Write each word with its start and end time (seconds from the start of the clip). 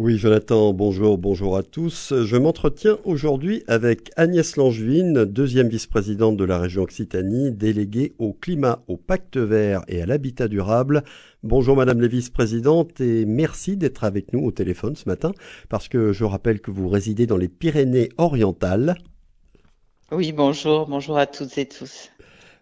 Oui, 0.00 0.16
Jonathan, 0.16 0.72
bonjour, 0.74 1.18
bonjour 1.18 1.56
à 1.56 1.64
tous. 1.64 2.14
Je 2.14 2.36
m'entretiens 2.36 2.98
aujourd'hui 3.02 3.64
avec 3.66 4.12
Agnès 4.14 4.56
Langevin, 4.56 5.26
deuxième 5.26 5.68
vice-présidente 5.68 6.36
de 6.36 6.44
la 6.44 6.60
région 6.60 6.82
Occitanie, 6.82 7.50
déléguée 7.50 8.14
au 8.20 8.32
climat, 8.32 8.84
au 8.86 8.96
pacte 8.96 9.36
vert 9.36 9.82
et 9.88 10.00
à 10.00 10.06
l'habitat 10.06 10.46
durable. 10.46 11.02
Bonjour 11.42 11.74
Madame 11.74 12.00
la 12.00 12.06
vice-présidente 12.06 13.00
et 13.00 13.24
merci 13.24 13.76
d'être 13.76 14.04
avec 14.04 14.32
nous 14.32 14.44
au 14.44 14.52
téléphone 14.52 14.94
ce 14.94 15.08
matin 15.08 15.32
parce 15.68 15.88
que 15.88 16.12
je 16.12 16.22
rappelle 16.22 16.60
que 16.60 16.70
vous 16.70 16.88
résidez 16.88 17.26
dans 17.26 17.36
les 17.36 17.48
Pyrénées 17.48 18.10
orientales. 18.18 18.94
Oui, 20.12 20.30
bonjour, 20.30 20.86
bonjour 20.86 21.18
à 21.18 21.26
toutes 21.26 21.58
et 21.58 21.66
tous. 21.66 22.12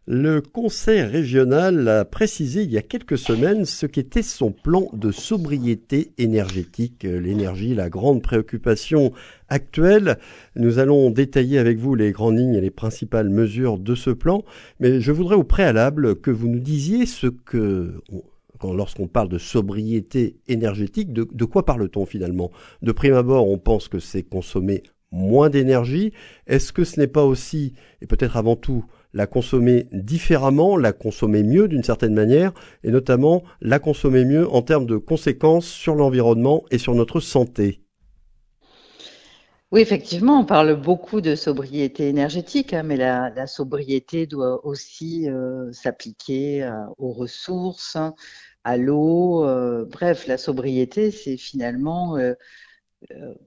Le 0.09 0.41
Conseil 0.41 1.03
régional 1.03 1.89
a 1.89 2.05
précisé 2.05 2.63
il 2.63 2.71
y 2.71 2.79
a 2.79 2.83
quelques 2.83 3.19
semaines 3.19 3.65
ce 3.65 3.87
qu'était 3.87 4.23
son 4.23 4.53
plan 4.53 4.89
de 4.93 5.11
sobriété 5.11 6.13
énergétique. 6.17 7.03
L'énergie, 7.03 7.75
la 7.75 7.89
grande 7.89 8.23
préoccupation 8.23 9.13
actuelle. 9.49 10.19
Nous 10.55 10.79
allons 10.79 11.11
détailler 11.11 11.59
avec 11.59 11.79
vous 11.79 11.97
les 11.97 12.13
grandes 12.13 12.39
lignes 12.39 12.55
et 12.55 12.61
les 12.61 12.71
principales 12.71 13.31
mesures 13.31 13.79
de 13.79 13.97
ce 13.97 14.11
plan, 14.11 14.45
mais 14.79 15.01
je 15.01 15.11
voudrais 15.11 15.35
au 15.35 15.43
préalable 15.43 16.21
que 16.21 16.31
vous 16.31 16.47
nous 16.47 16.61
disiez 16.61 17.05
ce 17.05 17.27
que 17.27 18.01
lorsqu'on 18.63 19.09
parle 19.09 19.29
de 19.29 19.39
sobriété 19.39 20.37
énergétique, 20.47 21.13
de, 21.13 21.27
de 21.29 21.45
quoi 21.45 21.65
parle-t-on 21.65 22.07
finalement? 22.07 22.53
De 22.81 22.93
prime 22.93 23.15
abord, 23.15 23.49
on 23.49 23.59
pense 23.59 23.89
que 23.89 23.99
c'est 23.99 24.23
consommer 24.23 24.85
moins 25.11 25.51
d'énergie. 25.51 26.13
Est-ce 26.47 26.73
que 26.73 26.85
ce 26.85 27.01
n'est 27.01 27.09
pas 27.09 27.25
aussi, 27.25 27.73
et 28.03 28.07
peut-être 28.07 28.37
avant 28.37 28.55
tout, 28.55 28.85
la 29.17 29.27
consommer 29.27 29.89
différemment, 29.93 30.77
la 30.77 30.93
consommer 30.93 31.43
mieux 31.43 31.69
d'une 31.69 31.83
certaine 31.83 32.13
manière, 32.13 32.53
et 32.85 32.91
notamment 32.91 33.43
la 33.63 33.79
consommer 33.79 34.27
mieux 34.27 34.47
en 34.53 34.61
termes 34.61 34.85
de 34.85 34.99
conséquences 34.99 35.67
sur 35.67 35.95
l'environnement 35.95 36.65
et 36.71 36.77
sur 36.77 36.95
notre 36.95 37.21
santé. 37.21 37.81
Oui, 39.73 39.81
effectivement, 39.81 40.41
on 40.41 40.45
parle 40.45 40.79
beaucoup 40.79 41.23
de 41.23 41.35
sobriété 41.35 42.09
énergétique, 42.09 42.75
hein, 42.75 42.83
mais 42.83 42.99
la, 42.99 43.47
sobriété 43.47 44.27
doit 44.27 44.65
aussi 44.67 45.31
euh, 45.31 45.73
s'appliquer 45.73 46.63
euh, 46.63 46.73
aux 46.99 47.13
ressources, 47.13 47.97
à 48.65 48.77
l'eau. 48.77 49.47
Euh, 49.47 49.87
bref, 49.91 50.27
la 50.27 50.37
sobriété, 50.37 51.11
c'est 51.11 51.39
finalement 51.39 52.19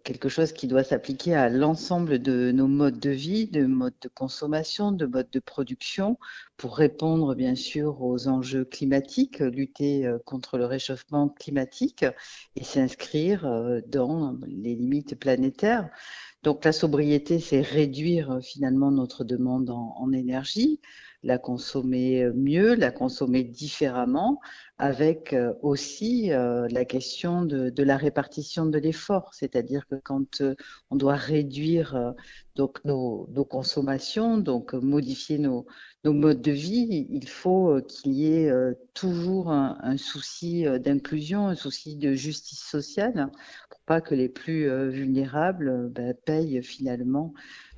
quelque 0.03 0.29
chose 0.29 0.53
qui 0.53 0.67
doit 0.67 0.83
s'appliquer 0.83 1.35
à 1.35 1.49
l'ensemble 1.49 2.19
de 2.19 2.51
nos 2.51 2.67
modes 2.67 2.99
de 2.99 3.09
vie, 3.09 3.47
de 3.47 3.65
modes 3.65 3.95
de 4.01 4.07
consommation, 4.07 4.91
de 4.91 5.05
modes 5.05 5.29
de 5.31 5.39
production, 5.39 6.17
pour 6.57 6.77
répondre 6.77 7.35
bien 7.35 7.55
sûr 7.55 8.01
aux 8.01 8.27
enjeux 8.27 8.65
climatiques, 8.65 9.39
lutter 9.39 10.05
euh, 10.05 10.19
contre 10.25 10.57
le 10.57 10.65
réchauffement 10.65 11.29
climatique 11.29 12.05
et 12.55 12.63
s'inscrire 12.63 13.45
euh, 13.45 13.81
dans 13.87 14.37
les 14.47 14.75
limites 14.75 15.17
planétaires. 15.19 15.89
Donc 16.43 16.63
la 16.63 16.71
sobriété, 16.71 17.39
c'est 17.39 17.61
réduire 17.61 18.39
finalement 18.41 18.91
notre 18.91 19.23
demande 19.23 19.69
en, 19.69 20.11
énergie, 20.13 20.79
la 21.21 21.37
consommer 21.37 22.29
mieux, 22.33 22.75
la 22.75 22.91
consommer 22.91 23.43
différemment, 23.43 24.39
avec 24.79 25.33
euh, 25.33 25.53
aussi 25.61 26.31
euh, 26.31 26.67
la 26.71 26.85
question 26.85 27.43
de, 27.43 27.83
la 27.83 27.97
répartition 27.97 28.65
de 28.65 28.77
l'effort, 28.77 29.33
c'est-à-dire 29.33 29.85
que 29.87 29.95
quand 29.95 30.39
euh, 30.39 30.55
on 30.89 30.95
doit 30.95 31.15
réduire 31.15 32.13
nos, 32.85 33.27
consommations, 33.49 34.37
donc 34.37 34.73
modifier 34.73 35.37
nos, 35.37 35.65
modes 36.05 36.41
de 36.41 36.51
vie, 36.51 37.07
il 37.09 37.27
faut 37.27 37.81
qu'il 37.81 38.13
y 38.13 38.33
ait 38.33 38.51
toujours 38.93 39.51
un, 39.51 39.97
souci 39.97 40.65
d'inclusion, 40.79 41.47
un 41.47 41.55
souci 41.55 41.95
de 41.95 42.13
justice 42.13 42.63
sociale, 42.63 43.29
pour 43.69 43.79
pas 43.81 44.01
que 44.01 44.15
les 44.15 44.29
plus 44.29 44.69
vulnérables 44.89 45.89
ben, 45.89 46.13
payent 46.25 46.61
finalement 46.61 47.33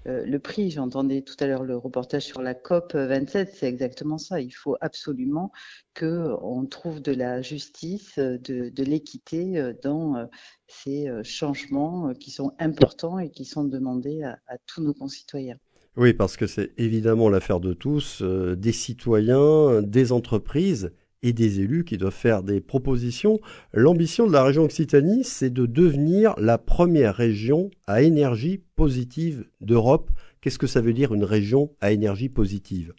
le 0.05 0.37
prix. 0.39 0.71
J'entendais 0.71 1.21
tout 1.21 1.35
à 1.39 1.47
l'heure 1.47 1.63
le 1.63 1.77
reportage 1.77 2.25
sur 2.25 2.41
la 2.41 2.55
COP 2.55 2.95
27, 2.95 3.53
c'est 3.53 3.67
exactement 3.67 4.17
ça. 4.17 4.41
Il 4.41 4.51
faut 4.51 4.77
absolument 4.81 5.51
qu'on 5.97 6.65
trouve 6.65 6.90
de 6.99 7.11
la 7.11 7.41
justice, 7.41 8.17
de, 8.17 8.83
l'équité 8.83 9.57
euh, 9.57 9.73
dans 9.83 10.15
euh, 10.15 10.25
ces 10.67 11.09
changements 11.23 12.13
qui 12.13 12.31
sont 12.31 12.51
importants 12.59 13.19
et 13.19 13.29
qui 13.29 13.45
sont 13.45 13.63
demandés 13.63 14.23
à 14.23 14.57
tous 14.65 14.81
nos 14.81 14.93
concitoyens. 14.93 15.57
Oui, 15.97 16.13
parce 16.13 16.37
que 16.37 16.47
c'est 16.47 16.71
évidemment 16.77 17.29
l'affaire 17.29 17.59
de 17.59 17.73
tous, 17.73 18.21
des 18.23 18.71
citoyens, 18.71 19.81
des 19.81 20.13
entreprises 20.13 20.91
et 21.23 21.33
des 21.33 21.59
élus 21.59 21.83
qui 21.83 21.97
doivent 21.97 22.13
faire 22.13 22.43
des 22.43 22.61
propositions. 22.61 23.39
L'ambition 23.73 24.27
de 24.27 24.31
la 24.31 24.43
région 24.43 24.63
Occitanie, 24.63 25.23
c'est 25.23 25.49
de 25.49 25.65
devenir 25.65 26.33
la 26.37 26.57
première 26.57 27.15
région 27.15 27.69
à 27.87 28.01
énergie 28.01 28.63
positive 28.75 29.45
d'Europe. 29.59 30.09
Qu'est-ce 30.39 30.59
que 30.59 30.67
ça 30.67 30.81
veut 30.81 30.93
dire 30.93 31.13
une 31.13 31.23
région 31.23 31.71
à 31.81 31.91
énergie 31.91 32.29
positive? 32.29 32.93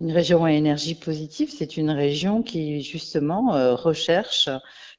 Une 0.00 0.12
région 0.12 0.44
à 0.44 0.52
énergie 0.52 0.94
positive, 0.94 1.50
c'est 1.50 1.76
une 1.76 1.90
région 1.90 2.42
qui 2.42 2.82
justement 2.82 3.54
euh, 3.54 3.74
recherche 3.74 4.48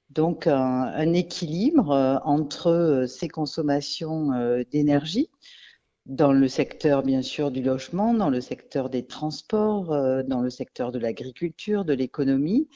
donc 0.09 0.47
un, 0.47 1.13
équilibre 1.13 1.91
euh, 1.91 2.17
entre 2.23 2.67
euh, 2.67 3.07
ses 3.07 3.27
consommations 3.27 4.29
d'énergie, 4.71 5.29
dans 6.05 6.31
le 6.31 6.47
secteur, 6.47 7.03
bien 7.03 7.21
sûr, 7.21 7.51
du 7.51 7.61
logement, 7.61 8.13
dans 8.13 8.29
le 8.29 8.41
secteur 8.41 8.89
des 8.89 9.05
transports, 9.05 9.87
dans 10.25 10.41
le 10.41 10.49
secteur 10.49 10.91
de 10.91 10.99
l'agriculture, 10.99 11.85
de 11.85 11.93
l'économie. 11.93 12.67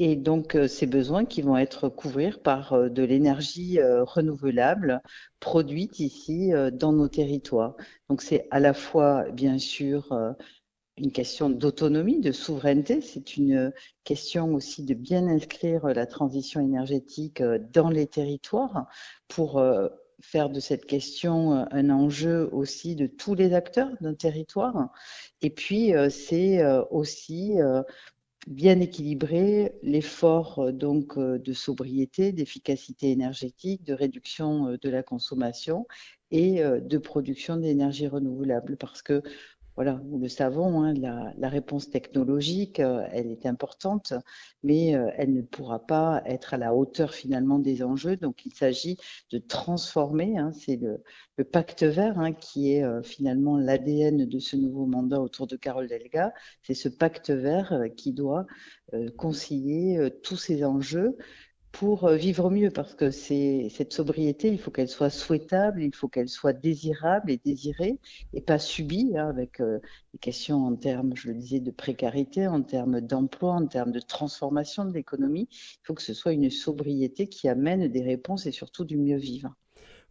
Et 0.00 0.14
donc, 0.14 0.56
ces 0.68 0.86
besoins 0.86 1.24
qui 1.24 1.42
vont 1.42 1.56
être 1.56 1.88
couverts 1.88 2.40
par 2.40 2.90
de 2.90 3.02
l'énergie 3.02 3.80
renouvelable 3.82 5.02
produite 5.40 5.98
ici 5.98 6.52
dans 6.72 6.92
nos 6.92 7.08
territoires. 7.08 7.74
Donc, 8.08 8.22
c'est 8.22 8.46
à 8.52 8.60
la 8.60 8.72
fois, 8.72 9.28
bien 9.32 9.58
sûr, 9.58 10.36
une 10.98 11.12
question 11.12 11.50
d'autonomie, 11.50 12.20
de 12.20 12.32
souveraineté. 12.32 13.00
C'est 13.00 13.36
une 13.36 13.72
question 14.04 14.54
aussi 14.54 14.84
de 14.84 14.94
bien 14.94 15.26
inscrire 15.26 15.86
la 15.86 16.06
transition 16.06 16.60
énergétique 16.60 17.42
dans 17.72 17.90
les 17.90 18.06
territoires 18.06 18.86
pour 19.28 19.60
faire 20.20 20.50
de 20.50 20.60
cette 20.60 20.86
question 20.86 21.54
euh, 21.54 21.64
un 21.70 21.90
enjeu 21.90 22.48
aussi 22.52 22.96
de 22.96 23.06
tous 23.06 23.34
les 23.34 23.54
acteurs 23.54 23.90
d'un 24.00 24.14
territoire. 24.14 24.90
Et 25.42 25.50
puis, 25.50 25.94
euh, 25.94 26.10
c'est 26.10 26.60
euh, 26.60 26.84
aussi 26.90 27.56
bien 28.46 28.80
équilibrer 28.80 29.74
l'effort 29.82 30.72
donc 30.72 31.18
de 31.18 31.52
sobriété, 31.52 32.32
d'efficacité 32.32 33.10
énergétique, 33.10 33.84
de 33.84 33.92
réduction 33.92 34.78
de 34.80 34.88
la 34.88 35.02
consommation 35.02 35.86
et 36.30 36.62
de 36.62 36.98
production 36.98 37.56
d'énergie 37.56 38.06
renouvelable 38.06 38.78
parce 38.78 39.02
que 39.02 39.22
voilà, 39.78 40.00
nous 40.06 40.18
le 40.18 40.26
savons, 40.26 40.82
hein, 40.82 40.92
la, 40.92 41.48
réponse 41.48 41.88
technologique, 41.88 42.80
euh, 42.80 43.06
elle 43.12 43.30
est 43.30 43.46
importante, 43.46 44.12
mais 44.64 44.96
euh, 44.96 45.08
elle 45.16 45.32
ne 45.32 45.40
pourra 45.40 45.86
pas 45.86 46.20
être 46.26 46.52
à 46.54 46.56
la 46.56 46.74
hauteur 46.74 47.14
finalement 47.14 47.60
des 47.60 47.84
enjeux. 47.84 48.16
Donc, 48.16 48.44
il 48.44 48.52
s'agit 48.52 48.96
de 49.30 49.38
transformer, 49.38 50.36
hein, 50.36 50.50
c'est 50.50 50.80
le, 51.36 51.44
pacte 51.44 51.84
vert 51.84 52.18
hein, 52.18 52.32
qui 52.32 52.72
est 52.72 52.82
euh, 52.82 53.04
finalement 53.04 53.56
l'ADN 53.56 54.26
de 54.26 54.38
ce 54.40 54.56
nouveau 54.56 54.84
mandat 54.84 55.20
autour 55.20 55.46
de 55.46 55.54
Carole 55.54 55.86
Delga. 55.86 56.34
C'est 56.62 56.74
ce 56.74 56.88
pacte 56.88 57.30
vert 57.30 57.84
qui 57.96 58.12
doit 58.12 58.46
concilier 59.16 60.10
tous 60.22 60.36
ces 60.36 60.64
enjeux 60.64 61.16
pour 61.72 62.04
euh, 62.04 62.16
vivre 62.16 62.50
mieux, 62.50 62.70
parce 62.70 62.94
que 62.94 63.10
cette 63.10 63.92
sobriété, 63.92 64.48
il 64.48 64.58
faut 64.58 64.70
qu'elle 64.70 64.88
soit 64.88 65.10
souhaitable, 65.10 65.82
il 65.82 65.94
faut 65.94 66.08
qu'elle 66.08 66.28
soit 66.28 66.52
désirable 66.52 67.30
et 67.30 67.40
désirée, 67.44 67.98
et 68.32 68.40
pas 68.40 68.58
subie, 68.58 69.12
hein, 69.16 69.28
avec 69.28 69.60
euh, 69.60 69.78
des 70.12 70.18
questions 70.18 70.66
en 70.66 70.76
termes, 70.76 71.14
je 71.14 71.28
le 71.28 71.34
disais, 71.34 71.60
de 71.60 71.70
précarité, 71.70 72.46
en 72.48 72.62
termes 72.62 73.00
d'emploi, 73.00 73.52
en 73.54 73.66
termes 73.66 73.92
de 73.92 74.00
transformation 74.00 74.84
de 74.84 74.92
l'économie. 74.92 75.48
Il 75.50 75.80
faut 75.84 75.94
que 75.94 76.02
ce 76.02 76.14
soit 76.14 76.32
une 76.32 76.50
sobriété 76.50 77.28
qui 77.28 77.48
amène 77.48 77.88
des 77.88 78.02
réponses 78.02 78.46
et 78.46 78.52
surtout 78.52 78.84
du 78.84 78.96
mieux 78.96 79.18
vivre. 79.18 79.54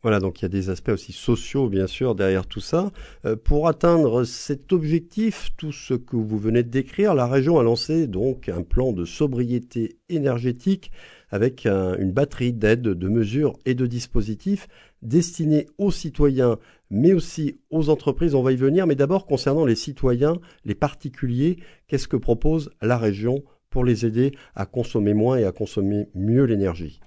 Voilà, 0.04 0.20
donc 0.20 0.40
il 0.40 0.44
y 0.44 0.46
a 0.46 0.50
des 0.50 0.70
aspects 0.70 0.90
aussi 0.90 1.12
sociaux, 1.12 1.70
bien 1.70 1.88
sûr, 1.88 2.14
derrière 2.14 2.46
tout 2.46 2.60
ça. 2.60 2.92
Euh, 3.26 3.36
pour 3.36 3.68
atteindre 3.68 4.24
cet 4.24 4.72
objectif, 4.72 5.50
tout 5.58 5.72
ce 5.72 5.96
que 5.96 6.16
vous 6.16 6.38
venez 6.38 6.64
de 6.64 6.70
décrire, 6.70 7.16
la 7.16 7.28
région 7.28 7.60
a 7.60 7.64
lancé 7.64 8.06
donc 8.08 8.48
un 8.48 8.62
plan 8.62 8.94
de 8.94 9.06
sobriété 9.06 9.98
énergétique 10.10 10.92
avec 11.30 11.66
une 11.66 12.14
batterie 12.14 12.54
d'aides, 12.54 12.82
de 12.82 13.10
mesures 13.10 13.60
et 13.66 13.76
de 13.76 13.86
dispositifs 13.86 14.70
destinés 15.02 15.68
aux 15.78 15.92
citoyens, 15.92 16.58
mais 16.90 17.12
aussi 17.12 17.60
aux 17.70 17.90
entreprises. 17.90 18.34
On 18.34 18.44
va 18.44 18.54
y 18.54 18.56
venir, 18.56 18.88
mais 18.88 18.96
d'abord 18.96 19.26
concernant 19.26 19.66
les 19.66 19.76
citoyens, 19.76 20.38
les 20.64 20.76
particuliers, 20.76 21.58
qu'est-ce 21.88 22.08
que 22.08 22.16
propose 22.16 22.70
la 22.82 22.98
région 22.98 23.44
pour 23.70 23.84
les 23.84 24.06
aider 24.06 24.32
à 24.56 24.66
consommer 24.66 25.14
moins 25.14 25.38
et 25.38 25.44
à 25.44 25.52
consommer 25.52 26.08
mieux 26.16 26.46
l'énergie? 26.46 27.02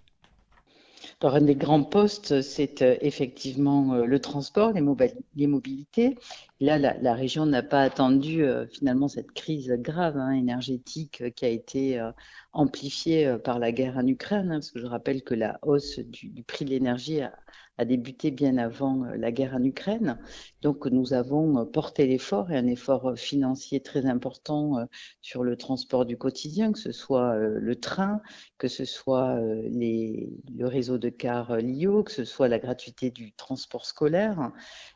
Un 1.22 1.40
des 1.40 1.54
grands 1.54 1.84
postes, 1.84 2.42
c'est 2.42 2.82
euh, 2.82 2.96
effectivement 3.00 3.94
euh, 3.94 4.04
le 4.04 4.20
transport, 4.20 4.72
les, 4.72 5.46
mobilités. 5.46 6.18
là, 6.60 6.78
la, 6.78 7.14
région 7.14 7.46
n'a 7.46 7.62
pas 7.62 7.82
attendu 7.82 8.44
finalement 8.72 9.08
cette 9.08 9.32
crise 9.32 9.70
grave 9.78 10.16
hein, 10.16 10.32
énergétique 10.32 11.34
qui 11.34 11.44
a 11.44 11.48
été 11.48 12.10
amplifiée 12.52 13.36
par 13.44 13.58
la 13.58 13.72
guerre 13.72 13.96
en 13.96 14.06
Ukraine, 14.06 14.50
hein, 14.50 14.56
parce 14.56 14.70
que 14.70 14.80
je 14.80 14.86
rappelle 14.86 15.22
que 15.22 15.34
la 15.34 15.58
hausse 15.62 15.98
du, 15.98 16.28
du 16.28 16.42
prix 16.42 16.64
de 16.64 16.70
l'énergie 16.70 17.20
a, 17.20 17.32
a 17.80 17.86
débuté 17.86 18.30
bien 18.30 18.58
avant 18.58 19.04
euh, 19.04 19.16
la 19.16 19.32
guerre 19.32 19.54
en 19.54 19.64
Ukraine. 19.64 20.18
Donc 20.60 20.84
nous 20.86 21.14
avons 21.14 21.58
euh, 21.58 21.64
porté 21.64 22.06
l'effort 22.06 22.50
et 22.52 22.56
un 22.56 22.66
effort 22.66 23.08
euh, 23.08 23.16
financier 23.16 23.80
très 23.80 24.04
important 24.04 24.86
sur 25.22 25.42
le 25.44 25.56
transport 25.56 26.04
du 26.04 26.18
quotidien, 26.18 26.72
que 26.72 26.78
ce 26.78 26.92
soit 26.92 27.36
le 27.36 27.76
train, 27.76 28.20
que 28.58 28.68
ce 28.68 28.84
soit 28.84 29.40
le 29.40 30.66
réseau 30.66 30.98
de 30.98 31.08
cars 31.08 31.56
LIO, 31.56 32.02
que 32.02 32.12
ce 32.12 32.24
soit 32.24 32.48
la 32.48 32.58
gratuité 32.58 33.10
du 33.10 33.32
transport 33.32 33.86
scolaire 33.86 34.52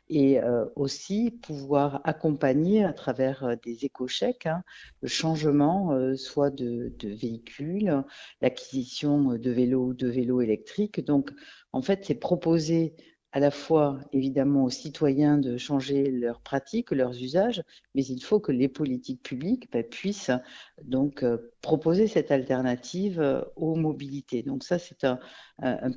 et 0.09 0.39
aussi 0.75 1.31
pouvoir 1.31 2.01
accompagner 2.03 2.83
à 2.83 2.93
travers 2.93 3.55
des 3.63 3.85
éco-chèques 3.85 4.45
hein, 4.45 4.63
le 5.01 5.07
changement 5.07 6.15
soit 6.15 6.51
de, 6.51 6.93
de 6.99 7.09
véhicules, 7.09 8.03
l'acquisition 8.41 9.33
de 9.33 9.51
vélos 9.51 9.87
ou 9.87 9.93
de 9.93 10.07
vélos 10.07 10.41
électriques. 10.41 11.03
Donc 11.03 11.31
en 11.75 11.81
fait, 11.81 12.05
c'est 12.05 12.15
proposer 12.15 12.95
à 13.35 13.39
la 13.41 13.51
fois 13.51 13.99
évidemment 14.13 14.63
aux 14.63 14.69
citoyens 14.69 15.37
de 15.37 15.57
changer 15.57 16.09
leurs 16.09 16.39
pratiques, 16.39 16.91
leurs 16.91 17.21
usages, 17.21 17.61
mais 17.93 18.05
il 18.05 18.23
faut 18.23 18.39
que 18.39 18.53
les 18.53 18.69
politiques 18.69 19.21
publiques 19.23 19.69
bah, 19.73 19.83
puissent 19.83 20.31
donc 20.81 21.21
euh, 21.21 21.51
proposer 21.61 22.07
cette 22.07 22.31
alternative 22.31 23.19
euh, 23.19 23.41
aux 23.57 23.75
mobilités. 23.75 24.41
Donc 24.41 24.63
ça, 24.63 24.79
c'est 24.79 25.03
un, 25.03 25.19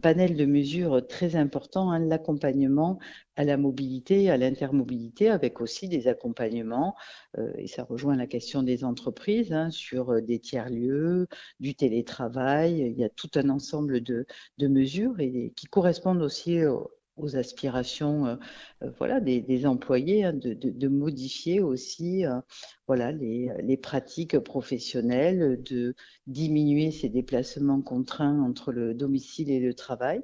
panel 0.02 0.36
de 0.36 0.46
mesures 0.46 1.06
très 1.06 1.36
important, 1.36 1.92
hein, 1.92 2.00
l'accompagnement 2.00 2.98
à 3.36 3.44
la 3.44 3.56
mobilité, 3.56 4.30
à 4.30 4.36
l'intermobilité, 4.36 5.30
avec 5.30 5.60
aussi 5.60 5.88
des 5.88 6.08
accompagnements, 6.08 6.96
euh, 7.38 7.52
et 7.56 7.68
ça 7.68 7.84
rejoint 7.84 8.16
la 8.16 8.26
question 8.26 8.64
des 8.64 8.82
entreprises, 8.82 9.52
hein, 9.52 9.70
sur 9.70 10.20
des 10.22 10.40
tiers-lieux, 10.40 11.28
du 11.60 11.76
télétravail, 11.76 12.80
il 12.80 12.98
y 12.98 13.04
a 13.04 13.08
tout 13.08 13.30
un 13.36 13.48
ensemble 13.48 14.00
de, 14.00 14.26
mesures 14.60 15.20
et, 15.20 15.52
qui 15.54 15.66
correspondent 15.66 16.22
aussi 16.22 16.64
aux 16.64 16.90
aux 17.18 17.36
aspirations 17.36 18.26
euh, 18.26 18.36
euh, 18.82 18.90
voilà, 18.98 19.20
des, 19.20 19.66
employés, 19.66 20.24
hein, 20.24 20.32
de, 20.32 20.88
modifier 20.88 21.60
aussi 21.60 22.24
euh, 22.24 22.40
voilà, 22.86 23.12
les, 23.12 23.76
pratiques 23.76 24.38
professionnelles, 24.38 25.62
de 25.62 25.94
diminuer 26.26 26.90
ces 26.90 27.08
déplacements 27.08 27.82
contraints 27.82 28.40
entre 28.40 28.72
le 28.72 28.94
domicile 28.94 29.50
et 29.50 29.60
le 29.60 29.74
travail. 29.74 30.20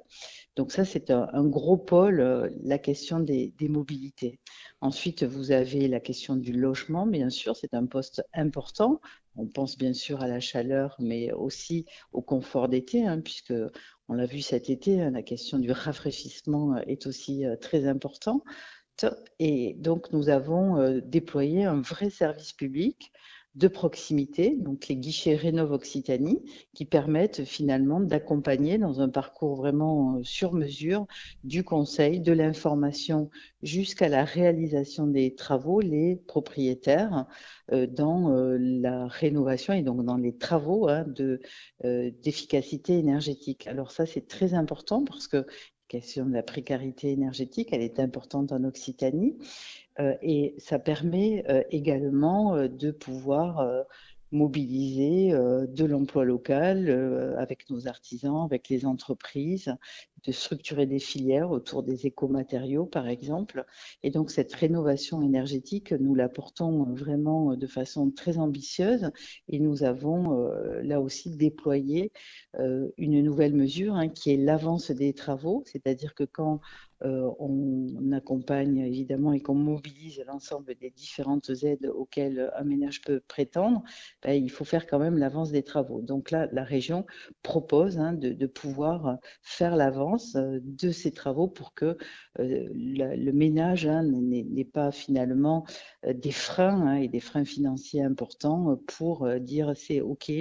Donc 0.55 0.71
ça, 0.71 0.85
c'est 0.85 1.11
un, 1.11 1.45
gros 1.45 1.77
pôle, 1.77 2.51
la 2.63 2.77
question 2.77 3.19
des, 3.19 3.53
des, 3.57 3.69
mobilités. 3.69 4.39
Ensuite, 4.81 5.23
vous 5.23 5.51
avez 5.51 5.87
la 5.87 5.99
question 5.99 6.35
du 6.35 6.53
logement, 6.53 7.05
bien 7.05 7.29
sûr, 7.29 7.55
c'est 7.55 7.73
un 7.73 7.85
poste 7.85 8.23
important. 8.33 9.01
On 9.37 9.47
pense 9.47 9.77
bien 9.77 9.93
sûr 9.93 10.21
à 10.21 10.27
la 10.27 10.39
chaleur, 10.39 10.95
mais 10.99 11.31
aussi 11.31 11.85
au 12.13 12.21
confort 12.21 12.69
d'été, 12.69 13.05
hein, 13.05 13.21
puisque 13.21 13.53
on 14.07 14.13
l'a 14.13 14.25
vu 14.25 14.41
cet 14.41 14.69
été, 14.69 15.01
hein, 15.01 15.11
la 15.11 15.23
question 15.23 15.59
du 15.59 15.71
rafraîchissement 15.71 16.75
euh, 16.75 16.81
est 16.87 17.07
aussi 17.07 17.45
euh, 17.45 17.55
très 17.55 17.87
importante. 17.87 18.43
Et 19.39 19.75
donc, 19.77 20.13
nous 20.13 20.29
avons 20.29 20.77
euh, 20.77 21.01
déployé 21.01 21.65
un 21.65 21.81
vrai 21.81 22.09
service 22.09 22.53
public 22.53 23.11
de 23.55 23.69
proximité, 23.69 24.57
donc 24.57 24.87
les 24.89 24.97
guichets 24.97 25.35
Rénov 25.35 25.71
Occitanie, 25.71 26.43
qui 26.73 26.83
permettent 26.83 27.45
finalement 27.45 28.01
d'accompagner 28.01 28.77
dans 28.77 28.99
un 28.99 29.07
parcours 29.07 29.55
vraiment 29.55 30.17
euh, 30.17 30.23
sur 30.23 30.53
mesure 30.53 31.07
du 31.45 31.63
conseil, 31.63 32.19
de 32.19 32.33
l'information 32.33 33.29
jusqu'à 33.63 34.09
la 34.09 34.25
réalisation 34.25 35.07
des 35.07 35.35
travaux, 35.35 35.79
les 35.79 36.17
propriétaires 36.27 37.25
euh, 37.71 37.87
dans 37.87 38.31
euh, 38.35 38.57
la 38.59 39.07
rénovation 39.07 39.73
et 39.73 39.83
donc 39.83 40.03
dans 40.03 40.17
les 40.17 40.35
travaux 40.35 40.89
hein, 40.89 41.05
de 41.07 41.39
d'efficacité 41.83 42.97
énergétique. 42.97 43.67
Alors 43.67 43.91
ça 43.91 44.05
c'est 44.05 44.27
très 44.27 44.53
important 44.53 45.03
parce 45.05 45.27
que 45.27 45.45
question 45.95 46.25
de 46.25 46.33
la 46.33 46.43
précarité 46.43 47.11
énergétique, 47.11 47.69
elle 47.71 47.81
est 47.81 48.01
importante 48.01 48.51
en 48.51 48.65
Occitanie. 48.65 49.37
Euh, 50.01 50.13
et 50.21 50.55
ça 50.57 50.77
permet 50.77 51.45
euh, 51.49 51.63
également 51.71 52.53
euh, 52.53 52.67
de 52.67 52.91
pouvoir 52.91 53.65
mobiliser 54.31 55.31
de 55.31 55.85
l'emploi 55.85 56.25
local 56.25 56.89
avec 57.37 57.69
nos 57.69 57.87
artisans, 57.87 58.43
avec 58.43 58.67
les 58.67 58.85
entreprises, 58.85 59.73
de 60.25 60.31
structurer 60.31 60.85
des 60.85 60.99
filières 60.99 61.51
autour 61.51 61.83
des 61.83 62.05
écomatériaux, 62.05 62.85
par 62.85 63.07
exemple. 63.07 63.65
Et 64.03 64.11
donc, 64.11 64.31
cette 64.31 64.53
rénovation 64.53 65.21
énergétique, 65.21 65.91
nous 65.93 66.15
la 66.15 66.29
portons 66.29 66.83
vraiment 66.93 67.55
de 67.55 67.67
façon 67.67 68.11
très 68.11 68.37
ambitieuse 68.37 69.11
et 69.47 69.59
nous 69.59 69.83
avons 69.83 70.49
là 70.81 71.01
aussi 71.01 71.35
déployé 71.35 72.11
une 72.97 73.21
nouvelle 73.21 73.53
mesure 73.53 73.95
hein, 73.95 74.09
qui 74.09 74.31
est 74.31 74.37
l'avance 74.37 74.91
des 74.91 75.13
travaux, 75.13 75.63
c'est-à-dire 75.65 76.15
que 76.15 76.23
quand 76.23 76.59
euh, 77.03 77.29
on, 77.39 78.11
accompagne 78.13 78.77
évidemment 78.77 79.33
et 79.33 79.41
qu'on 79.41 79.55
mobilise 79.55 80.23
l'ensemble 80.25 80.75
des 80.75 80.89
différentes 80.91 81.49
aides 81.63 81.87
auxquelles 81.87 82.51
un 82.55 82.63
ménage 82.63 83.01
peut 83.01 83.19
prétendre, 83.27 83.83
ben, 84.23 84.31
il 84.31 84.49
faut 84.49 84.63
faire 84.63 84.87
quand 84.87 84.99
même 84.99 85.17
l'avance 85.17 85.51
des 85.51 85.63
travaux. 85.63 86.01
Donc 86.01 86.31
là, 86.31 86.47
la 86.53 86.63
région 86.63 87.05
propose 87.41 87.97
hein, 87.97 88.13
de, 88.13 88.45
pouvoir 88.45 89.17
faire 89.41 89.75
l'avance 89.75 90.14
euh, 90.35 90.59
de 90.61 90.91
ces 90.91 91.11
travaux 91.11 91.47
pour 91.47 91.73
que 91.73 91.97
euh, 92.39 92.67
le 92.73 93.31
ménage 93.31 93.85
hein, 93.85 94.03
n'ait 94.03 94.65
pas 94.65 94.91
finalement 94.91 95.65
des 96.07 96.31
freins 96.31 96.81
hein, 96.87 96.95
et 96.95 97.07
des 97.07 97.19
freins 97.19 97.45
financiers 97.45 98.03
importants 98.03 98.79
pour 98.87 99.27
dire 99.39 99.73
c'est 99.75 100.01
OK, 100.01 100.31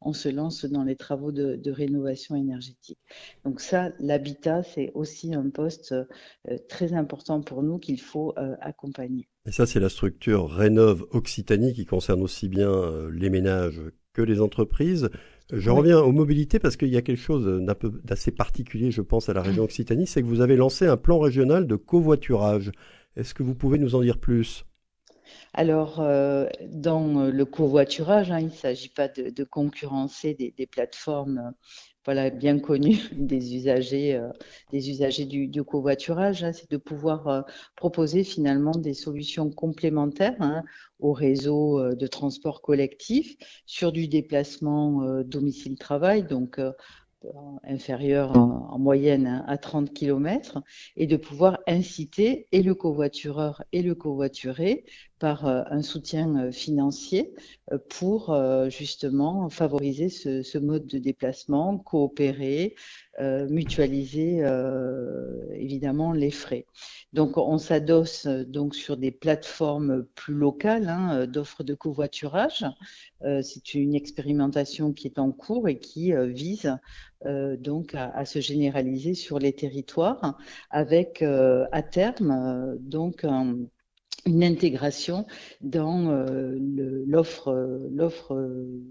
on 0.00 0.12
se 0.12 0.28
lance 0.28 0.64
dans 0.64 0.84
les 0.84 0.96
travaux 0.96 1.32
de, 1.32 1.56
de 1.56 1.70
rénovation 1.70 2.36
énergétique. 2.36 2.98
Donc 3.44 3.60
ça, 3.60 3.92
l'habitat, 4.00 4.62
c'est 4.62 4.90
aussi 4.94 5.34
un 5.34 5.50
poste 5.50 5.94
euh, 6.48 6.58
très 6.68 6.92
important 6.92 7.40
pour 7.40 7.62
nous 7.62 7.78
qu'il 7.78 8.00
faut 8.00 8.34
euh, 8.38 8.54
accompagner. 8.60 9.28
Et 9.46 9.52
ça, 9.52 9.66
c'est 9.66 9.80
la 9.80 9.88
structure 9.88 10.50
Rénov 10.50 11.04
Occitanie 11.10 11.72
qui 11.72 11.86
concerne 11.86 12.22
aussi 12.22 12.48
bien 12.48 12.70
euh, 12.70 13.10
les 13.12 13.30
ménages 13.30 13.80
que 14.12 14.22
les 14.22 14.40
entreprises. 14.40 15.10
Je 15.52 15.70
reviens 15.70 16.00
aux 16.00 16.12
mobilités 16.12 16.58
parce 16.58 16.76
qu'il 16.76 16.88
y 16.88 16.96
a 16.96 17.02
quelque 17.02 17.20
chose 17.20 17.62
d'assez 18.04 18.32
particulier, 18.32 18.90
je 18.90 19.02
pense, 19.02 19.28
à 19.28 19.32
la 19.32 19.42
région 19.42 19.62
Occitanie, 19.62 20.06
c'est 20.06 20.20
que 20.20 20.26
vous 20.26 20.40
avez 20.40 20.56
lancé 20.56 20.86
un 20.86 20.96
plan 20.96 21.20
régional 21.20 21.66
de 21.66 21.76
covoiturage. 21.76 22.72
Est-ce 23.14 23.32
que 23.32 23.44
vous 23.44 23.54
pouvez 23.54 23.78
nous 23.78 23.94
en 23.94 24.00
dire 24.00 24.18
plus? 24.18 24.64
Alors, 25.54 26.00
dans 26.66 27.28
le 27.28 27.44
covoiturage, 27.44 28.30
hein, 28.30 28.40
il 28.40 28.46
ne 28.46 28.50
s'agit 28.50 28.88
pas 28.88 29.08
de, 29.08 29.44
concurrencer 29.44 30.34
des, 30.34 30.66
plateformes 30.66 31.52
voilà, 32.06 32.30
bien 32.30 32.58
connu 32.60 32.96
des 33.12 33.56
usagers, 33.56 34.14
euh, 34.14 34.30
des 34.70 34.88
usagers 34.90 35.26
du, 35.26 35.64
covoiturage, 35.64 36.44
hein, 36.44 36.52
c'est 36.52 36.70
de 36.70 36.76
pouvoir 36.76 37.28
euh, 37.28 37.42
proposer 37.74 38.22
finalement 38.22 38.70
des 38.70 38.94
solutions 38.94 39.50
complémentaires 39.50 40.36
hein, 40.40 40.62
au 41.00 41.12
réseau 41.12 41.80
euh, 41.80 41.94
de 41.94 42.06
transport 42.06 42.62
collectif 42.62 43.36
sur 43.66 43.90
du 43.92 44.06
déplacement 44.06 45.02
domicile-travail, 45.24 46.22
donc 46.22 46.60
inférieur 47.64 48.36
en, 48.36 48.78
moyenne 48.78 49.26
hein, 49.26 49.44
à 49.48 49.58
30 49.58 49.92
km, 49.92 50.62
et 50.96 51.06
de 51.06 51.16
pouvoir 51.16 51.58
inciter 51.66 52.46
et 52.52 52.62
le 52.62 52.74
covoitureur 52.74 53.64
et 53.72 53.82
le 53.82 53.94
covoituré 53.96 54.84
par 55.18 55.46
euh, 55.46 55.62
un 55.70 55.82
soutien 55.82 56.36
euh, 56.36 56.52
financier 56.52 57.34
euh, 57.72 57.78
pour 57.88 58.36
justement 58.68 59.48
favoriser 59.48 60.08
ce, 60.08 60.58
mode 60.58 60.86
de 60.86 60.98
déplacement, 60.98 61.78
coopérer, 61.78 62.74
mutualiser 63.48 64.42
évidemment 65.52 66.12
les 66.12 66.30
frais. 66.30 66.66
Donc 67.12 67.38
on 67.38 67.58
s'adosse 67.58 68.26
donc 68.26 68.74
sur 68.74 68.96
des 68.96 69.10
plateformes 69.10 70.04
plus 70.14 70.34
locales 70.34 70.88
hein, 70.88 71.26
d'offres 71.26 71.64
de 71.64 71.74
covoiturage. 71.74 72.64
C'est 73.42 73.74
une 73.74 73.94
expérimentation 73.94 74.92
qui 74.92 75.08
est 75.08 75.18
en 75.18 75.32
cours 75.32 75.68
et 75.68 75.78
qui 75.78 76.12
vise 76.32 76.76
donc 77.24 77.94
à, 77.94 78.10
à, 78.10 78.24
se 78.24 78.40
généraliser 78.40 79.14
sur 79.14 79.38
les 79.38 79.52
territoires 79.52 80.38
avec 80.70 81.22
à 81.22 81.82
terme 81.82 82.76
donc 82.80 83.24
un 83.24 83.56
une 84.24 84.42
intégration 84.42 85.26
dans 85.60 86.10
euh, 86.10 86.56
l'offre 87.06 87.52
l'offre 87.92 88.34
euh, 88.34 88.82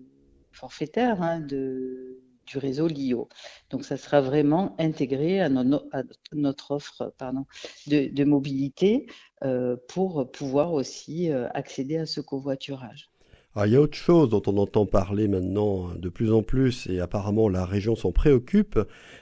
forfaitaire 0.51 1.21
hein, 1.21 1.41
de, 1.41 2.19
du 2.45 2.57
réseau 2.57 2.87
LIO. 2.87 3.27
Donc, 3.69 3.83
ça 3.83 3.97
sera 3.97 4.21
vraiment 4.21 4.75
intégré 4.79 5.41
à, 5.41 5.49
notre 5.49 6.71
offre 6.71 7.13
pardon, 7.17 7.45
de, 7.87 8.23
mobilité 8.23 9.07
euh, 9.43 9.75
pour 9.89 10.31
pouvoir 10.31 10.73
aussi 10.73 11.29
accéder 11.31 11.97
à 11.97 12.05
ce 12.05 12.21
covoiturage. 12.21 13.09
Ah, 13.57 13.67
il 13.67 13.71
y 13.71 13.77
a 13.77 13.81
autre 13.81 13.95
chose 13.95 14.27
dont 14.27 14.41
on 14.47 14.57
entend 14.57 14.85
parler 14.85 15.29
maintenant 15.29 15.93
de 15.95 16.09
plus 16.09 16.33
en 16.33 16.43
plus 16.43 16.87
et 16.87 16.99
apparemment 16.99 17.47
la 17.47 17.65
région 17.65 17.95
s'en 17.95 18.11
préoccupe. 18.11 18.77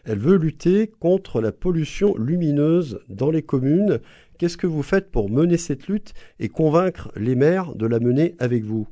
Elle 0.06 0.18
veut 0.18 0.38
lutter 0.38 0.88
contre 0.88 1.40
la 1.40 1.52
pollution 1.52 2.18
lumineuse 2.18 3.00
dans 3.10 3.30
les 3.30 3.44
communes. 3.44 4.00
Qu'est-ce 4.38 4.58
que 4.58 4.68
vous 4.68 4.84
faites 4.84 5.12
pour 5.12 5.30
mener 5.30 5.58
cette 5.58 5.88
lutte 5.88 6.14
et 6.40 6.50
convaincre 6.50 7.12
les 7.16 7.36
maires 7.36 7.76
de 7.76 7.86
la 7.86 8.00
mener 8.00 8.36
avec 8.40 8.64
vous? 8.64 8.88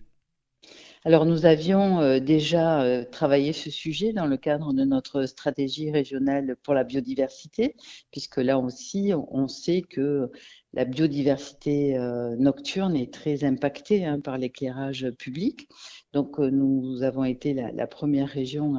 Alors 1.03 1.25
nous 1.25 1.47
avions 1.47 1.99
euh, 1.99 2.19
déjà 2.19 2.83
euh, 2.83 3.03
travaillé 3.03 3.53
ce 3.53 3.71
sujet 3.71 4.13
dans 4.13 4.27
le 4.27 4.37
cadre 4.37 4.71
de 4.71 4.83
notre 4.83 5.25
stratégie 5.25 5.89
régionale 5.89 6.55
pour 6.61 6.75
la 6.75 6.83
biodiversité, 6.83 7.75
puisque 8.11 8.37
là 8.37 8.59
aussi 8.59 9.11
on 9.15 9.47
sait 9.47 9.81
que 9.81 10.29
la 10.73 10.85
biodiversité 10.85 11.97
euh, 11.97 12.35
nocturne 12.37 12.95
est 12.95 13.13
très 13.13 13.43
impactée 13.43 14.05
hein, 14.05 14.21
par 14.21 14.37
l'éclairage 14.37 15.09
public. 15.17 15.67
Donc, 16.13 16.39
euh, 16.39 16.49
nous 16.49 17.03
avons 17.03 17.25
été 17.25 17.53
la, 17.53 17.87
première 17.87 18.29
région 18.29 18.77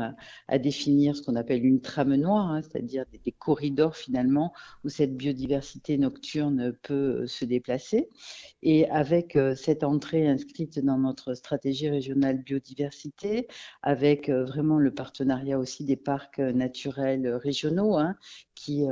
à, 0.48 0.58
définir 0.58 1.16
ce 1.16 1.22
qu'on 1.22 1.36
appelle 1.36 1.64
une 1.64 1.80
trame 1.80 2.14
noire, 2.14 2.50
hein, 2.50 2.62
c'est-à-dire 2.62 3.04
des, 3.12 3.32
corridors 3.32 3.96
finalement 3.96 4.52
où 4.84 4.88
cette 4.88 5.16
biodiversité 5.16 5.98
nocturne 5.98 6.72
peut 6.82 7.22
euh, 7.22 7.26
se 7.26 7.44
déplacer. 7.44 8.08
Et 8.62 8.88
avec 8.90 9.36
cette 9.56 9.82
entrée 9.82 10.28
inscrite 10.28 10.78
dans 10.78 10.98
notre 10.98 11.34
stratégie 11.34 11.90
régionale 11.90 12.38
biodiversité, 12.38 13.48
avec 13.82 14.30
vraiment 14.30 14.78
le 14.78 14.94
partenariat 14.94 15.58
aussi 15.58 15.84
des 15.84 15.96
parcs 15.96 16.38
naturels 16.38 17.26
régionaux, 17.26 17.96
hein, 17.96 18.14
qui 18.54 18.84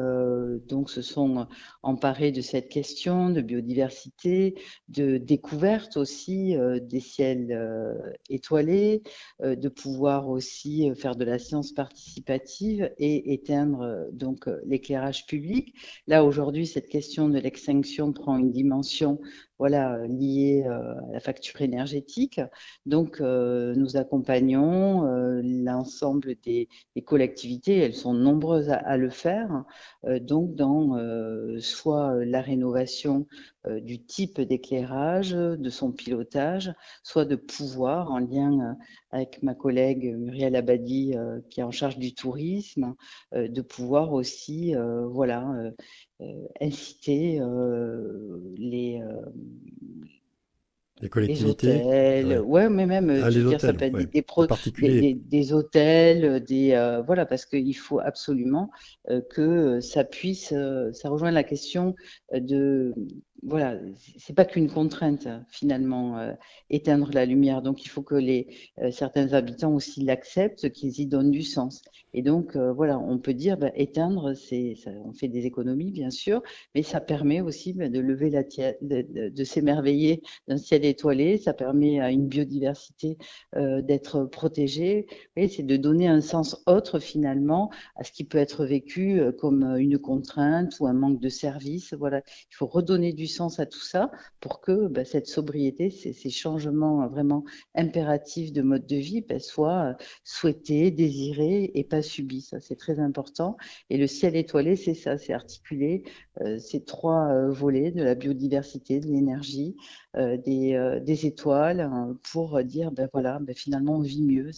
donc 0.66 0.90
se 0.90 1.02
sont 1.02 1.46
emparés 1.82 2.32
de 2.32 2.40
cette 2.40 2.68
question 2.68 2.89
de 2.94 3.40
biodiversité, 3.40 4.54
de 4.88 5.16
découverte 5.18 5.96
aussi 5.96 6.56
euh, 6.56 6.80
des 6.80 7.00
ciels 7.00 7.52
euh, 7.52 7.94
étoilés, 8.28 9.02
euh, 9.42 9.54
de 9.54 9.68
pouvoir 9.68 10.28
aussi 10.28 10.90
faire 10.94 11.16
de 11.16 11.24
la 11.24 11.38
science 11.38 11.72
participative 11.72 12.92
et 12.98 13.32
éteindre 13.32 14.06
donc 14.12 14.48
l'éclairage 14.66 15.26
public. 15.26 15.74
Là 16.06 16.24
aujourd'hui, 16.24 16.66
cette 16.66 16.88
question 16.88 17.28
de 17.28 17.38
l'extinction 17.38 18.12
prend 18.12 18.36
une 18.36 18.50
dimension 18.50 19.20
voilà, 19.60 19.98
liées 20.06 20.64
euh, 20.66 20.94
à 21.10 21.12
la 21.12 21.20
facture 21.20 21.60
énergétique. 21.60 22.40
Donc, 22.86 23.20
euh, 23.20 23.74
nous 23.76 23.98
accompagnons 23.98 25.04
euh, 25.04 25.42
l'ensemble 25.44 26.34
des, 26.42 26.66
collectivités, 27.04 27.76
elles 27.76 27.94
sont 27.94 28.14
nombreuses 28.14 28.70
à, 28.70 28.96
le 28.96 29.10
faire, 29.10 29.64
donc 30.20 30.54
dans 30.54 30.96
soit 31.58 32.24
la 32.26 32.42
rénovation 32.42 33.26
du 33.66 34.04
type 34.04 34.40
d'éclairage, 34.40 35.30
de 35.32 35.70
son 35.70 35.92
pilotage, 35.92 36.72
soit 37.02 37.24
de 37.24 37.36
pouvoir, 37.36 38.12
en 38.12 38.18
lien 38.18 38.76
avec 39.10 39.42
ma 39.42 39.54
collègue 39.54 40.14
Muriel 40.14 40.56
Abadi, 40.56 41.14
qui 41.48 41.60
est 41.60 41.64
en 41.64 41.70
charge 41.70 41.98
du 41.98 42.14
tourisme, 42.14 42.94
de 43.32 43.62
pouvoir 43.62 44.12
aussi, 44.12 44.74
voilà, 45.08 45.72
inciter 46.60 47.40
euh, 47.40 48.38
les 48.56 49.00
les 51.02 51.08
collectivités 51.08 51.82
hôtels, 51.82 52.40
ouais. 52.40 52.68
mais 52.68 52.84
même, 52.84 53.08
ah, 53.08 53.30
dire, 53.30 53.58
ça 53.58 53.72
peut 53.72 53.86
être 53.86 53.96
des, 53.96 55.00
des, 55.00 55.14
des, 55.14 55.52
hôtels, 55.54 56.44
des, 56.44 56.72
euh, 56.72 57.00
voilà, 57.00 57.24
parce 57.24 57.46
qu'il 57.46 57.74
faut 57.74 58.00
absolument 58.00 58.70
que 59.30 59.80
ça 59.80 60.04
puisse, 60.04 60.52
ça 60.92 61.08
rejoint 61.08 61.30
la 61.30 61.42
question 61.42 61.94
de, 62.34 62.94
voilà, 63.42 63.78
c'est 64.18 64.34
pas 64.34 64.44
qu'une 64.44 64.70
contrainte 64.70 65.26
finalement 65.48 66.18
euh, 66.18 66.32
éteindre 66.68 67.10
la 67.12 67.24
lumière. 67.24 67.62
Donc 67.62 67.84
il 67.84 67.88
faut 67.88 68.02
que 68.02 68.14
les 68.14 68.48
euh, 68.82 68.90
certains 68.90 69.32
habitants 69.32 69.74
aussi 69.74 70.02
l'acceptent, 70.04 70.70
qu'ils 70.70 71.00
y 71.00 71.06
donnent 71.06 71.30
du 71.30 71.42
sens. 71.42 71.82
Et 72.12 72.22
donc 72.22 72.54
euh, 72.56 72.72
voilà, 72.72 72.98
on 72.98 73.18
peut 73.18 73.32
dire 73.32 73.56
bah, 73.56 73.70
éteindre, 73.74 74.34
c'est, 74.34 74.74
on 75.04 75.12
fait 75.12 75.28
des 75.28 75.46
économies 75.46 75.90
bien 75.90 76.10
sûr, 76.10 76.42
mais 76.74 76.82
ça 76.82 77.00
permet 77.00 77.40
aussi 77.40 77.72
bah, 77.72 77.88
de 77.88 77.98
lever 78.00 78.28
la 78.30 78.42
de, 78.42 79.30
de, 79.30 79.44
s'émerveiller 79.44 80.22
d'un 80.48 80.58
ciel 80.58 80.84
étoilé. 80.84 81.38
Ça 81.38 81.54
permet 81.54 82.00
à 82.00 82.10
une 82.10 82.26
biodiversité 82.26 83.16
d'être 83.56 84.24
protégée. 84.24 85.06
Et 85.36 85.48
c'est 85.48 85.62
de 85.62 85.76
donner 85.76 86.08
un 86.08 86.20
sens 86.20 86.62
autre 86.66 86.98
finalement 86.98 87.70
à 87.96 88.04
ce 88.04 88.12
qui 88.12 88.24
peut 88.24 88.38
être 88.38 88.64
vécu 88.64 89.20
comme 89.38 89.62
une 89.78 89.98
contrainte 89.98 90.78
ou 90.80 90.86
un 90.86 90.92
manque 90.92 91.20
de 91.20 91.28
service. 91.28 91.94
Voilà, 91.94 92.22
il 92.50 92.54
faut 92.54 92.66
redonner 92.66 93.12
du 93.12 93.26
sens 93.30 93.58
à 93.60 93.66
tout 93.66 93.80
ça 93.80 94.10
pour 94.40 94.60
que 94.60 94.88
bah, 94.88 95.04
cette 95.04 95.26
sobriété, 95.26 95.90
ces, 95.90 96.30
changements 96.30 97.08
vraiment 97.08 97.44
impératifs 97.74 98.52
de 98.52 98.62
mode 98.62 98.86
de 98.86 98.96
vie 98.96 99.22
bah, 99.22 99.40
soient 99.40 99.96
souhaités, 100.24 100.90
désirés 100.90 101.70
et 101.74 101.84
pas 101.84 102.02
subis. 102.02 102.42
Ça, 102.42 102.60
c'est 102.60 102.76
très 102.76 103.00
important. 103.00 103.56
Et 103.88 103.96
le 103.96 104.06
ciel 104.06 104.36
étoilé, 104.36 104.76
c'est 104.76 104.94
ça, 104.94 105.18
c'est 105.18 105.32
articulé 105.32 106.04
euh, 106.04 106.29
ces 106.58 106.80
trois 106.82 107.28
euh, 107.28 107.50
volets 107.50 107.90
de 107.90 108.02
la 108.02 108.14
biodiversité, 108.14 109.00
de 109.00 109.06
l'énergie, 109.06 109.76
euh, 110.16 110.36
des, 110.36 111.00
des, 111.04 111.26
étoiles 111.26 111.80
hein, 111.80 112.16
pour 112.32 112.62
dire, 112.64 112.90
ben 112.92 113.08
voilà, 113.12 113.38
ben 113.40 113.54
finalement, 113.54 113.96
on 113.96 114.02
vit 114.02 114.22
mieux. 114.22 114.50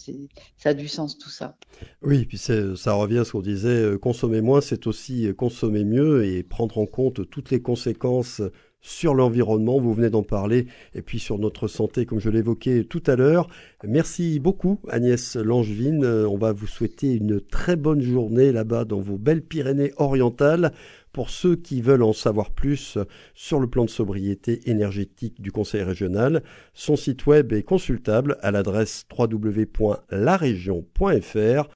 Ça 0.57 0.69
a 0.69 0.73
du 0.73 0.87
sens 0.87 1.17
tout 1.17 1.29
ça. 1.29 1.57
Oui, 2.01 2.25
puis 2.25 2.37
ça 2.37 2.93
revient 2.93 3.19
à 3.19 3.25
ce 3.25 3.33
qu'on 3.33 3.41
disait, 3.41 3.97
consommer 4.01 4.41
moins, 4.41 4.61
c'est 4.61 4.87
aussi 4.87 5.27
consommer 5.35 5.83
mieux 5.83 6.25
et 6.25 6.43
prendre 6.43 6.77
en 6.77 6.85
compte 6.85 7.29
toutes 7.29 7.51
les 7.51 7.61
conséquences 7.61 8.41
sur 8.83 9.15
l'environnement, 9.15 9.79
vous 9.79 9.93
venez 9.93 10.09
d'en 10.09 10.23
parler, 10.23 10.67
et 10.93 11.01
puis 11.01 11.17
sur 11.17 11.39
notre 11.39 11.69
santé, 11.69 12.05
comme 12.05 12.19
je 12.19 12.29
l'évoquais 12.29 12.83
tout 12.83 13.01
à 13.07 13.15
l'heure. 13.15 13.47
Merci 13.85 14.39
beaucoup, 14.39 14.79
Agnès 14.89 15.37
Langevin. 15.37 16.03
On 16.03 16.37
va 16.37 16.51
vous 16.51 16.67
souhaiter 16.67 17.13
une 17.13 17.39
très 17.39 17.77
bonne 17.77 18.01
journée 18.01 18.51
là-bas 18.51 18.83
dans 18.83 18.99
vos 18.99 19.17
belles 19.17 19.41
Pyrénées 19.41 19.93
orientales. 19.97 20.73
Pour 21.13 21.29
ceux 21.29 21.55
qui 21.55 21.81
veulent 21.81 22.01
en 22.01 22.11
savoir 22.11 22.49
plus 22.49 22.97
sur 23.35 23.59
le 23.59 23.67
plan 23.67 23.85
de 23.85 23.91
sobriété 23.91 24.67
énergétique 24.67 25.39
du 25.41 25.51
Conseil 25.51 25.83
régional, 25.83 26.41
son 26.73 26.95
site 26.95 27.27
web 27.27 27.53
est 27.53 27.61
consultable 27.61 28.39
à 28.41 28.49
l'adresse 28.49 29.05
www.larégion.fr 29.15 31.69